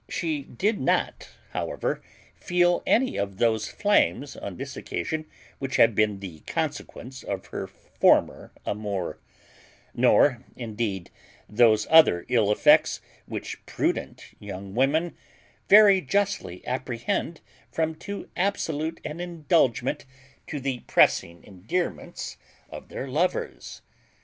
She 0.09 0.41
did 0.45 0.79
not, 0.81 1.29
however, 1.51 2.01
feel 2.33 2.81
any 2.87 3.17
of 3.17 3.37
those 3.37 3.67
flames 3.67 4.35
on 4.35 4.57
this 4.57 4.75
occasion 4.75 5.27
which 5.59 5.75
had 5.75 5.93
been 5.93 6.21
the 6.21 6.39
consequence 6.47 7.21
of 7.21 7.45
her 7.49 7.67
former 7.67 8.51
amour; 8.65 9.19
nor, 9.93 10.43
indeed, 10.55 11.11
those 11.47 11.85
other 11.91 12.25
ill 12.29 12.51
effects 12.51 12.99
which 13.27 13.63
prudent 13.67 14.33
young 14.39 14.73
women 14.73 15.15
very 15.69 16.01
justly 16.01 16.65
apprehend 16.65 17.39
from 17.71 17.93
too 17.93 18.27
absolute 18.35 18.99
an 19.05 19.19
indulgence 19.19 20.05
to 20.47 20.59
the 20.59 20.79
pressing 20.87 21.43
endearments 21.43 22.37
of 22.71 22.89
their 22.89 23.07
lovers. 23.07 23.83